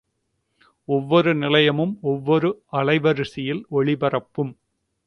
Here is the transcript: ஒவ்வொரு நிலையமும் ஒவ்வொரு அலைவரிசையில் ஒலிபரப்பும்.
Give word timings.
ஒவ்வொரு 0.87 1.35
நிலையமும் 1.35 1.99
ஒவ்வொரு 2.01 2.63
அலைவரிசையில் 2.71 3.63
ஒலிபரப்பும். 3.71 4.53